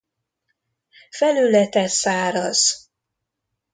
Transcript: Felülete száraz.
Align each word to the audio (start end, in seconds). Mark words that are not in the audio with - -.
Felülete 1.09 1.87
száraz. 1.87 2.91